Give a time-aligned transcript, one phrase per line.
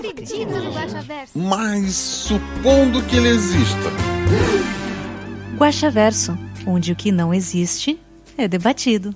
[0.00, 1.38] acredito no Guaxaverso.
[1.38, 3.90] Mas supondo que ele exista.
[5.56, 8.00] Guaxaverso, onde o que não existe
[8.36, 9.14] é debatido.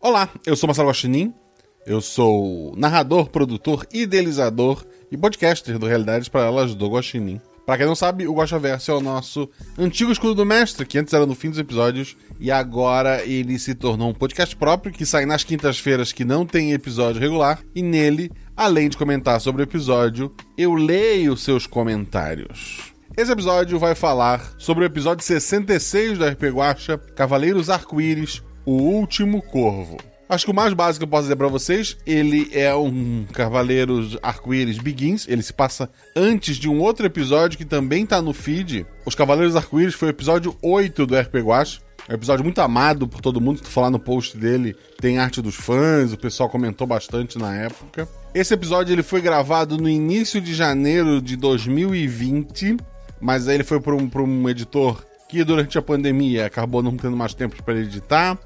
[0.00, 1.34] Olá, eu sou Marcelo Guaxinim.
[1.84, 7.40] Eu sou narrador, produtor, idealizador e podcaster do Realidades Paralelas do Guaxinim.
[7.66, 11.12] Pra quem não sabe, o Guaxaverso é o nosso antigo escudo do mestre, que antes
[11.12, 15.26] era no fim dos episódios, e agora ele se tornou um podcast próprio, que sai
[15.26, 20.32] nas quintas-feiras que não tem episódio regular, e nele, além de comentar sobre o episódio,
[20.56, 22.92] eu leio seus comentários.
[23.16, 29.42] Esse episódio vai falar sobre o episódio 66 do RP Guacha, Cavaleiros Arco-Íris, o Último
[29.42, 29.96] Corvo.
[30.28, 34.18] Acho que o mais básico que eu posso dizer pra vocês, ele é um Cavaleiros
[34.20, 38.84] Arco-Íris Begins, ele se passa antes de um outro episódio que também tá no feed.
[39.04, 41.80] Os Cavaleiros Arco-Íris foi o episódio 8 do RP Guacha.
[42.08, 43.60] É um episódio muito amado por todo mundo.
[43.60, 48.08] Tu falar no post dele, tem arte dos fãs, o pessoal comentou bastante na época.
[48.34, 52.76] Esse episódio ele foi gravado no início de janeiro de 2020,
[53.20, 56.96] mas aí ele foi para um, pra um editor que durante a pandemia acabou não
[56.96, 58.38] tendo mais tempo para editar.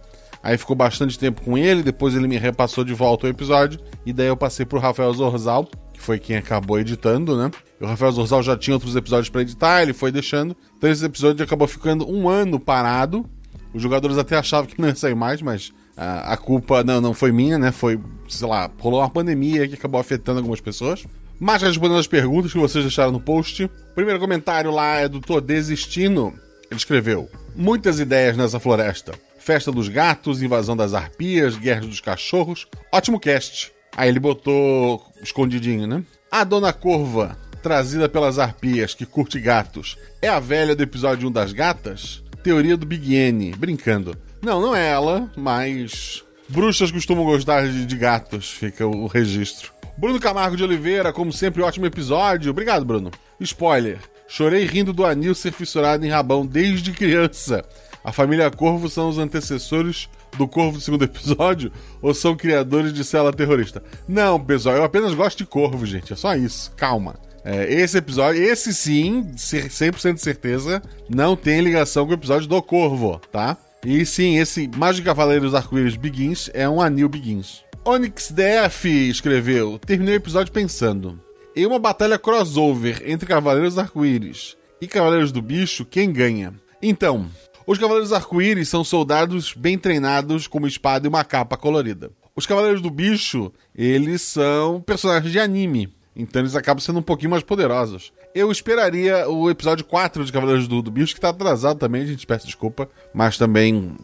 [0.43, 4.13] Aí ficou bastante tempo com ele, depois ele me repassou de volta o episódio, e
[4.13, 7.51] daí eu passei pro Rafael Zorzal, que foi quem acabou editando, né?
[7.79, 10.57] E o Rafael Zorzal já tinha outros episódios para editar, ele foi deixando.
[10.77, 13.29] Então esse episódio acabou ficando um ano parado.
[13.75, 17.31] Os jogadores até achavam que não ia sair mais, mas a, culpa não, não foi
[17.31, 17.71] minha, né?
[17.71, 21.05] Foi, sei lá, rolou uma pandemia que acabou afetando algumas pessoas.
[21.39, 23.65] Mas respondendo as perguntas que vocês deixaram no post.
[23.65, 26.33] O primeiro comentário lá é do Tô Desistindo.
[26.71, 29.13] Ele escreveu: Muitas ideias nessa floresta.
[29.41, 32.69] Festa dos gatos, invasão das arpias, guerra dos cachorros.
[32.93, 33.73] Ótimo cast.
[33.97, 36.05] Aí ele botou escondidinho, né?
[36.31, 41.33] A Dona Corva, trazida pelas arpias que curte gatos, é a velha do episódio 1
[41.33, 42.23] das gatas?
[42.43, 44.17] Teoria do Big N, brincando.
[44.43, 46.23] Não, não é ela, mas.
[46.49, 49.73] Bruxas costumam gostar de, de gatos, fica o, o registro.
[49.97, 52.51] Bruno Camargo de Oliveira, como sempre, ótimo episódio.
[52.51, 53.11] Obrigado, Bruno.
[53.41, 57.65] Spoiler: chorei rindo do anil ser fissurado em rabão desde criança.
[58.05, 63.05] A família Corvo são os antecessores do Corvo do segundo episódio ou são criadores de
[63.05, 63.83] cela terrorista?
[64.09, 66.13] Não, pessoal, eu apenas gosto de Corvo, gente.
[66.13, 66.73] É só isso.
[66.77, 67.17] Calma.
[67.45, 72.63] É, esse episódio, esse sim, 100% de certeza, não tem ligação com o episódio do
[72.63, 73.57] Corvo, tá?
[73.85, 77.65] E sim, esse Mágico Cavaleiros Arco-Íris Begins é um anil Begins.
[77.83, 81.19] Onyx DF escreveu: Terminei o episódio pensando.
[81.57, 86.55] Em uma batalha crossover entre Cavaleiros Arco-Íris e Cavaleiros do Bicho, quem ganha?
[86.83, 87.27] Então,
[87.71, 92.11] os Cavaleiros Arco-Íris são soldados bem treinados com uma espada e uma capa colorida.
[92.35, 95.89] Os Cavaleiros do Bicho, eles são personagens de anime.
[96.17, 98.13] Então eles acabam sendo um pouquinho mais poderosos.
[98.35, 102.07] Eu esperaria o episódio 4 de Cavaleiros do, do Bicho, que tá atrasado também, a
[102.07, 102.91] gente peça desculpa.
[103.15, 103.97] Mas também,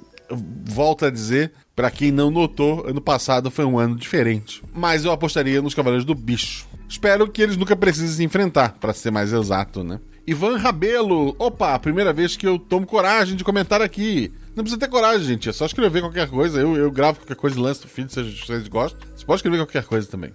[0.65, 4.62] volto a dizer, para quem não notou, ano passado foi um ano diferente.
[4.72, 6.69] Mas eu apostaria nos Cavaleiros do Bicho.
[6.88, 9.98] Espero que eles nunca precisem se enfrentar, para ser mais exato, né?
[10.26, 14.32] Ivan Rabelo, opa, primeira vez que eu tomo coragem de comentar aqui.
[14.56, 16.60] Não precisa ter coragem, gente, é só escrever qualquer coisa.
[16.60, 18.98] Eu, eu gravo qualquer coisa e lanço no feed se vocês gostam.
[19.15, 20.32] Você pode escrever qualquer coisa também.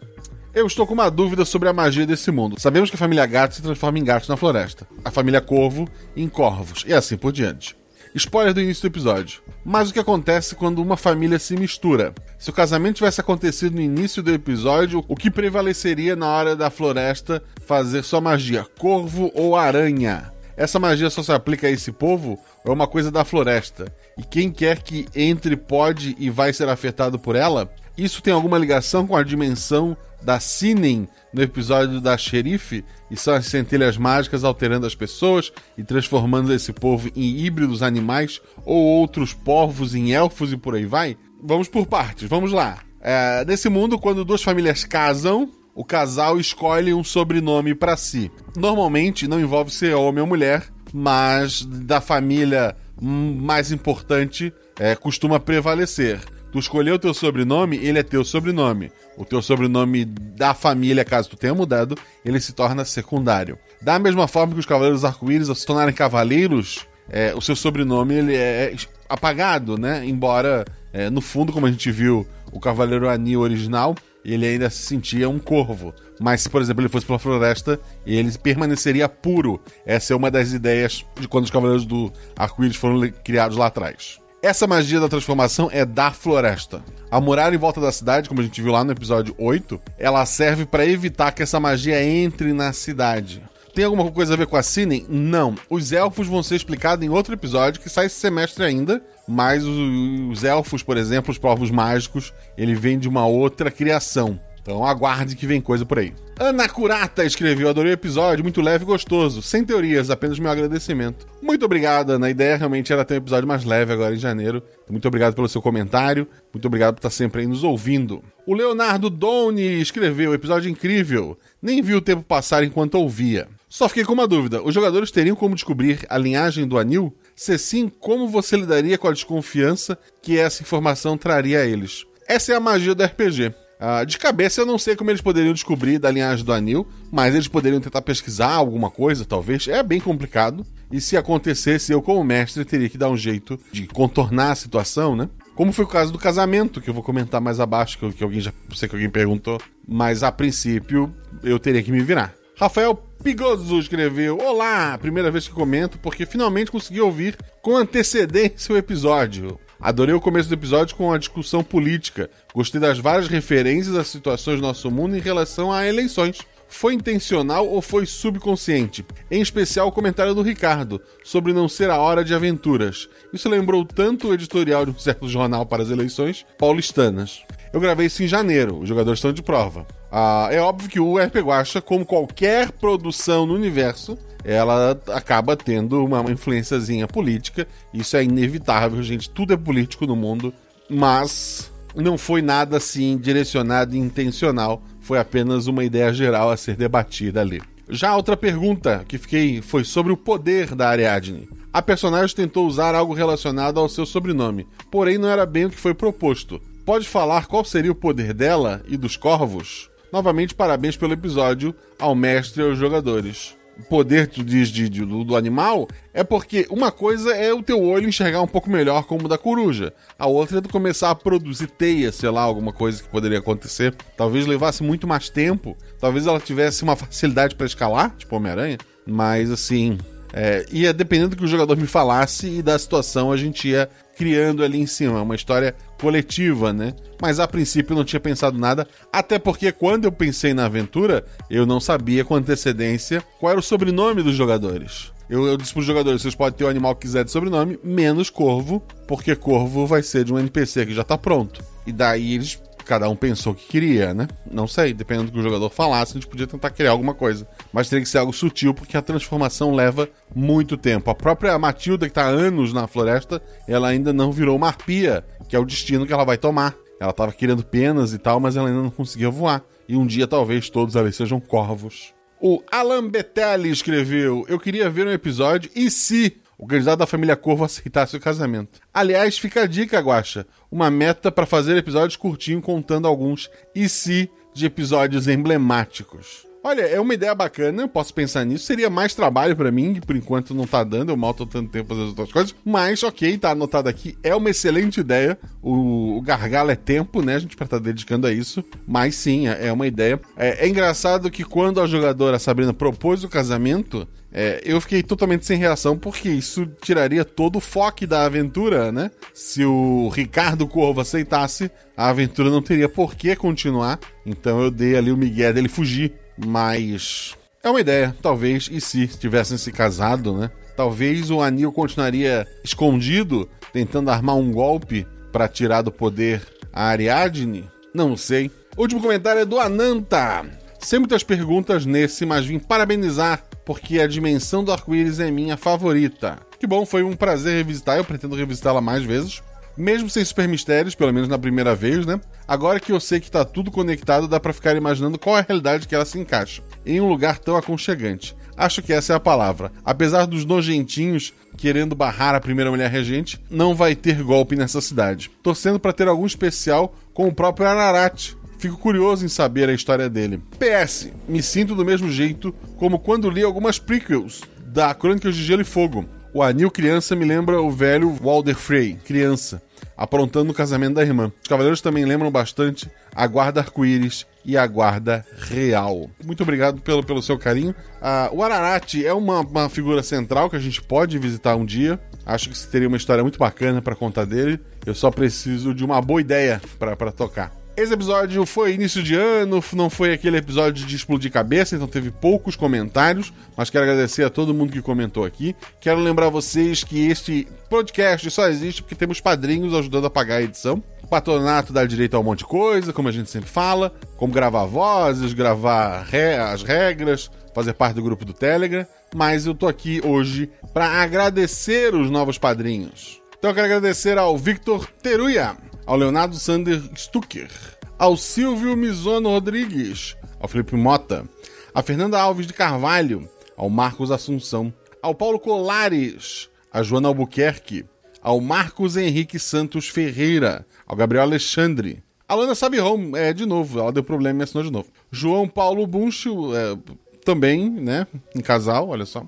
[0.54, 2.56] Eu estou com uma dúvida sobre a magia desse mundo.
[2.58, 5.86] Sabemos que a família gato se transforma em gatos na floresta, a família corvo
[6.16, 7.76] em corvos, e assim por diante.
[8.14, 9.42] Spoiler do início do episódio.
[9.64, 12.14] Mas o que acontece quando uma família se mistura?
[12.38, 16.70] Se o casamento tivesse acontecido no início do episódio, o que prevaleceria na hora da
[16.70, 18.66] floresta fazer sua magia?
[18.78, 20.34] Corvo ou aranha?
[20.58, 23.86] Essa magia só se aplica a esse povo ou é uma coisa da floresta?
[24.18, 27.72] E quem quer que entre pode e vai ser afetado por ela?
[27.98, 32.84] Isso tem alguma ligação com a dimensão da Sinem no episódio da xerife?
[33.10, 38.42] E são as centelhas mágicas alterando as pessoas e transformando esse povo em híbridos animais
[38.66, 41.18] ou outros povos em elfos e por aí vai?
[41.44, 42.80] Vamos por partes, vamos lá.
[43.02, 48.32] É, nesse mundo, quando duas famílias casam, o casal escolhe um sobrenome para si.
[48.56, 56.20] Normalmente não envolve ser homem ou mulher, mas da família mais importante é, costuma prevalecer.
[56.52, 58.92] Tu escolheu o teu sobrenome, ele é teu sobrenome.
[59.18, 63.58] O teu sobrenome da família, caso tu tenha mudado, ele se torna secundário.
[63.82, 68.16] Da mesma forma que os Cavaleiros Arco-Íris, ao se tornarem cavaleiros, é, o seu sobrenome
[68.16, 68.76] ele é
[69.08, 70.06] apagado, né?
[70.06, 74.84] Embora, é, no fundo, como a gente viu, o Cavaleiro Anil original ele ainda se
[74.84, 75.94] sentia um corvo.
[76.20, 79.60] Mas se, por exemplo, ele fosse pela floresta, ele permaneceria puro.
[79.86, 84.20] Essa é uma das ideias de quando os Cavaleiros do Arco-Íris foram criados lá atrás.
[84.44, 86.84] Essa magia da transformação é da floresta.
[87.12, 90.26] A muralha em volta da cidade, como a gente viu lá no episódio 8, ela
[90.26, 93.44] serve para evitar que essa magia entre na cidade.
[93.76, 95.06] Tem alguma coisa a ver com a Cine?
[95.08, 95.54] Não.
[95.70, 100.44] Os elfos vão ser explicados em outro episódio que sai esse semestre ainda, mas os
[100.44, 104.40] elfos, por exemplo, os povos mágicos, ele vem de uma outra criação.
[104.62, 106.14] Então aguarde que vem coisa por aí.
[106.40, 109.42] Ana Curata escreveu: Adorei o episódio, muito leve e gostoso.
[109.42, 111.26] Sem teorias, apenas meu agradecimento.
[111.42, 112.28] Muito obrigado, Ana.
[112.28, 114.62] A ideia realmente era ter um episódio mais leve agora em janeiro.
[114.90, 116.28] Muito obrigado pelo seu comentário.
[116.54, 118.24] Muito obrigado por estar sempre aí nos ouvindo.
[118.46, 121.38] O Leonardo Doni escreveu: Episódio incrível.
[121.62, 123.48] Nem vi o tempo passar enquanto ouvia.
[123.70, 127.16] Só fiquei com uma dúvida: os jogadores teriam como descobrir a linhagem do anil?
[127.36, 132.06] Se sim, como você lidaria com a desconfiança que essa informação traria a eles?
[132.28, 133.54] Essa é a magia do RPG.
[133.82, 137.34] Uh, de cabeça eu não sei como eles poderiam descobrir da linhagem do anil, mas
[137.34, 139.68] eles poderiam tentar pesquisar alguma coisa, talvez.
[139.68, 140.64] É bem complicado.
[140.92, 145.16] E se acontecesse, eu, como mestre, teria que dar um jeito de contornar a situação,
[145.16, 145.28] né?
[145.56, 148.40] Como foi o caso do casamento, que eu vou comentar mais abaixo, que, que alguém
[148.40, 149.60] já sei que alguém perguntou.
[149.88, 151.12] Mas a princípio
[151.44, 152.36] eu teria que me virar.
[152.56, 158.78] Rafael Pigoso escreveu: Olá, primeira vez que comento, porque finalmente consegui ouvir com antecedência o
[158.78, 159.60] episódio.
[159.82, 162.30] Adorei o começo do episódio com a discussão política.
[162.54, 166.38] Gostei das várias referências às situações do nosso mundo em relação a eleições.
[166.72, 169.06] Foi intencional ou foi subconsciente?
[169.30, 173.10] Em especial o comentário do Ricardo sobre não ser a hora de aventuras.
[173.32, 177.42] Isso lembrou tanto o editorial de um certo jornal para as eleições paulistanas.
[177.74, 179.86] Eu gravei isso em janeiro, os jogadores estão de prova.
[180.10, 186.04] Ah, é óbvio que o RP Guacha, como qualquer produção no universo, ela acaba tendo
[186.04, 187.68] uma influenciazinha política.
[187.94, 189.30] Isso é inevitável, gente.
[189.30, 190.54] Tudo é político no mundo,
[190.90, 194.82] mas não foi nada assim direcionado e intencional.
[195.02, 197.62] Foi apenas uma ideia geral a ser debatida ali.
[197.90, 201.50] Já outra pergunta que fiquei foi sobre o poder da Ariadne.
[201.74, 205.80] A personagem tentou usar algo relacionado ao seu sobrenome, porém não era bem o que
[205.80, 206.62] foi proposto.
[206.86, 209.90] Pode falar qual seria o poder dela e dos corvos?
[210.12, 215.24] Novamente, parabéns pelo episódio ao mestre e aos jogadores poder, tu diz, de, de, do,
[215.24, 219.26] do, animal, é porque uma coisa é o teu olho enxergar um pouco melhor como
[219.26, 219.94] o da coruja.
[220.18, 223.94] A outra é tu começar a produzir teia, sei lá, alguma coisa que poderia acontecer.
[224.16, 225.76] Talvez levasse muito mais tempo.
[226.00, 228.78] Talvez ela tivesse uma facilidade para escalar, tipo Homem-Aranha.
[229.06, 229.98] Mas assim,
[230.34, 233.90] é, ia dependendo do que o jogador me falasse e da situação, a gente ia
[234.16, 236.94] criando ali em cima, uma história coletiva, né?
[237.22, 241.26] Mas a princípio eu não tinha pensado nada, até porque quando eu pensei na aventura,
[241.50, 245.12] eu não sabia com antecedência qual era o sobrenome dos jogadores.
[245.32, 247.80] Eu, eu disse para os jogadores: vocês podem ter o animal que quiser de sobrenome,
[247.82, 251.64] menos corvo, porque corvo vai ser de um NPC que já está pronto.
[251.88, 254.28] E daí eles cada um pensou que queria, né?
[254.50, 257.48] Não sei, dependendo do que o jogador falasse, a gente podia tentar criar alguma coisa.
[257.72, 261.10] Mas teria que ser algo sutil, porque a transformação leva muito tempo.
[261.10, 265.24] A própria Matilda, que está há anos na floresta, ela ainda não virou uma arpia,
[265.48, 266.76] que é o destino que ela vai tomar.
[267.00, 269.64] Ela estava querendo penas e tal, mas ela ainda não conseguia voar.
[269.88, 272.14] E um dia talvez todos ali sejam corvos.
[272.40, 277.36] O Alan Betelli escreveu: Eu queria ver um episódio e se o candidato da família
[277.36, 278.80] Corvo aceitasse o casamento.
[278.94, 280.46] Aliás, fica a dica, Guacha.
[280.72, 286.51] Uma meta para fazer episódios curtinhos contando alguns e se de episódios emblemáticos.
[286.64, 288.66] Olha, é uma ideia bacana, eu posso pensar nisso.
[288.66, 291.70] Seria mais trabalho para mim, que por enquanto não tá dando, eu mal tô tendo
[291.70, 292.56] tempo fazer as outras coisas.
[292.64, 294.16] Mas, ok, tá anotado aqui.
[294.22, 295.40] É uma excelente ideia.
[295.62, 297.36] O, o gargalo é tempo, né?
[297.36, 298.64] A gente vai estar tá dedicando a isso.
[298.88, 300.20] Mas sim, é, é uma ideia.
[300.38, 305.46] É, é engraçado que quando a jogadora Sabrina propôs o casamento, é, eu fiquei totalmente
[305.46, 309.10] sem reação porque isso tiraria todo o foco da aventura, né?
[309.34, 314.00] Se o Ricardo Corvo aceitasse, a aventura não teria por que continuar.
[314.26, 316.14] Então eu dei ali o Miguel dele fugir.
[316.46, 320.50] Mas é uma ideia, talvez, e se tivessem se casado, né?
[320.76, 326.42] Talvez o anil continuaria escondido, tentando armar um golpe para tirar do poder
[326.74, 327.70] a Ariadne?
[327.94, 328.50] Não sei.
[328.78, 330.46] Último comentário é do Ananta.
[330.80, 336.40] Sem muitas perguntas nesse, mas vim parabenizar porque a dimensão do arco-íris é minha favorita.
[336.60, 339.42] Que bom, foi um prazer revisitar, eu pretendo revisitá-la mais vezes
[339.78, 342.20] mesmo sem super mistérios, pelo menos na primeira vez, né?
[342.48, 345.46] Agora que eu sei que tá tudo conectado, dá para ficar imaginando qual é a
[345.48, 346.62] realidade que ela se encaixa.
[346.86, 348.36] Em um lugar tão aconchegante.
[348.58, 349.72] Acho que essa é a palavra.
[349.84, 355.32] Apesar dos nojentinhos querendo barrar a primeira mulher regente, não vai ter golpe nessa cidade.
[355.42, 358.34] Torcendo para ter algum especial com o próprio Ararat.
[358.58, 360.42] Fico curioso em saber a história dele.
[360.60, 365.62] PS, me sinto do mesmo jeito como quando li algumas prequels da Crônicas de Gelo
[365.62, 366.06] e Fogo.
[366.34, 369.62] O anil criança me lembra o velho Walder Frey, criança.
[369.98, 371.32] aprontando o casamento da irmã.
[371.42, 376.10] Os cavaleiros também lembram bastante a Guarda Arco-Íris e a Guarda Real.
[376.24, 377.76] Muito obrigado pelo, pelo seu carinho.
[378.02, 382.00] Ah, o Ararati é uma, uma figura central que a gente pode visitar um dia.
[382.26, 384.60] Acho que teria uma história muito bacana para contar dele.
[384.86, 387.61] Eu só preciso de uma boa ideia para tocar.
[387.76, 392.12] Esse episódio foi início de ano, não foi aquele episódio de explodir cabeça, então teve
[392.12, 395.56] poucos comentários, mas quero agradecer a todo mundo que comentou aqui.
[395.80, 400.42] Quero lembrar vocês que este podcast só existe porque temos padrinhos ajudando a pagar a
[400.42, 400.84] edição.
[401.02, 404.34] O patronato dá direito a um monte de coisa, como a gente sempre fala, como
[404.34, 408.86] gravar vozes, gravar re as regras, fazer parte do grupo do Telegram.
[409.16, 413.22] Mas eu tô aqui hoje para agradecer os novos padrinhos.
[413.38, 417.50] Então eu quero agradecer ao Victor Teruya, ao Leonardo Sander Stucker,
[417.98, 421.26] ao Silvio Mizono Rodrigues, ao Felipe Mota,
[421.74, 427.86] a Fernanda Alves de Carvalho, ao Marcos Assunção, ao Paulo Colares, a Joana Albuquerque,
[428.22, 433.92] ao Marcos Henrique Santos Ferreira, ao Gabriel Alexandre, a Lana Sabiron, é, de novo, ela
[433.92, 434.88] deu problema e assinou de novo.
[435.12, 436.78] João Paulo Buncho, é,
[437.26, 439.26] também, né, em casal, olha só.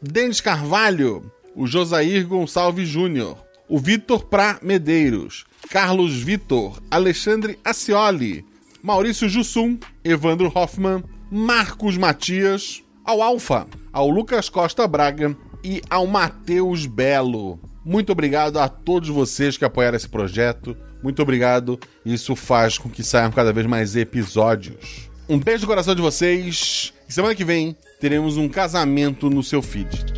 [0.00, 3.36] Denis Carvalho, o Josair Gonçalves Júnior,
[3.68, 8.44] o Vitor Pra Medeiros, Carlos Vitor, Alexandre Acioli,
[8.82, 16.86] Maurício Jussum, Evandro Hoffman, Marcos Matias, ao Alfa, ao Lucas Costa Braga e ao Matheus
[16.86, 17.60] Belo.
[17.84, 20.74] Muito obrigado a todos vocês que apoiaram esse projeto.
[21.02, 21.78] Muito obrigado.
[22.04, 25.10] Isso faz com que saiam cada vez mais episódios.
[25.28, 26.94] Um beijo no coração de vocês.
[27.06, 30.17] E semana que vem teremos um casamento no seu feed.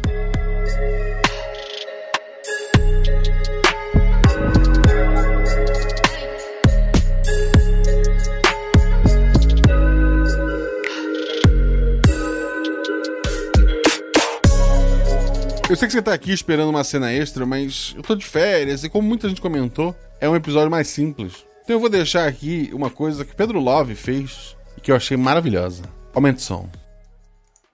[15.71, 18.83] Eu sei que você tá aqui esperando uma cena extra, mas eu tô de férias
[18.83, 21.47] e como muita gente comentou, é um episódio mais simples.
[21.63, 25.17] Então eu vou deixar aqui uma coisa que Pedro Love fez e que eu achei
[25.17, 25.85] maravilhosa.
[26.13, 26.69] Aumente o som.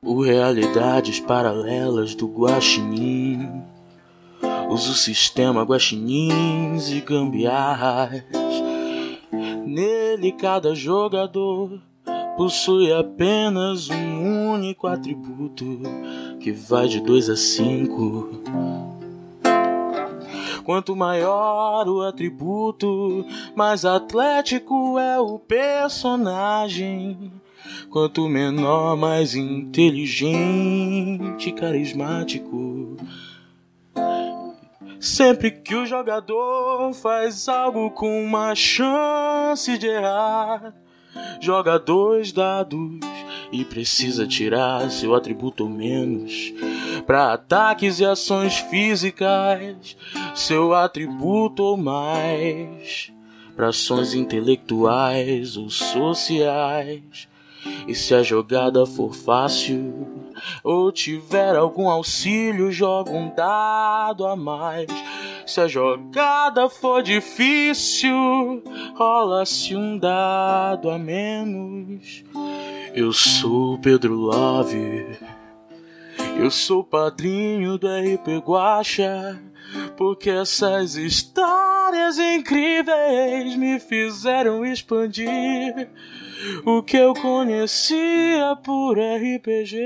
[0.02, 3.62] O Realidades Paralelas do Guaxinim
[4.68, 8.22] Usa o sistema Guaxinins e gambiarras
[9.64, 11.80] Nele cada jogador
[12.36, 15.64] possui apenas um único atributo
[16.40, 18.42] que vai de 2 a 5.
[20.64, 23.24] Quanto maior o atributo,
[23.54, 27.30] mais atlético é o personagem.
[27.88, 30.32] Quanto menor, mais inteligente,
[31.52, 32.96] carismático.
[34.98, 40.74] Sempre que o jogador faz algo com uma chance de errar,
[41.40, 43.00] joga dois dados
[43.52, 46.52] e precisa tirar seu atributo ou menos.
[47.06, 49.96] Para ataques e ações físicas,
[50.34, 53.12] seu atributo ou mais.
[53.54, 57.28] Para ações intelectuais ou sociais.
[57.86, 60.32] E se a jogada for fácil
[60.62, 64.86] ou tiver algum auxílio, joga um dado a mais.
[65.46, 68.64] Se a jogada for difícil,
[68.96, 72.24] rola-se um dado a menos.
[72.92, 75.06] Eu sou Pedro Love.
[76.36, 79.40] Eu sou padrinho do RP Guacha,
[79.96, 85.88] porque essas histórias incríveis me fizeram expandir
[86.64, 89.76] o que eu conhecia por RPG.